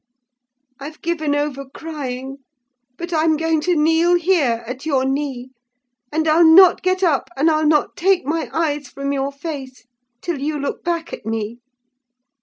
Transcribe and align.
I've 0.79 0.99
given 1.03 1.35
over 1.35 1.63
crying: 1.63 2.37
but 2.97 3.13
I'm 3.13 3.37
going 3.37 3.61
to 3.61 3.75
kneel 3.75 4.15
here, 4.15 4.63
at 4.65 4.83
your 4.83 5.05
knee; 5.05 5.51
and 6.11 6.27
I'll 6.27 6.43
not 6.43 6.81
get 6.81 7.03
up, 7.03 7.29
and 7.37 7.51
I'll 7.51 7.67
not 7.67 7.95
take 7.95 8.25
my 8.25 8.49
eyes 8.51 8.87
from 8.87 9.13
your 9.13 9.31
face 9.31 9.85
till 10.19 10.39
you 10.41 10.57
look 10.59 10.83
back 10.83 11.13
at 11.13 11.23
me! 11.23 11.59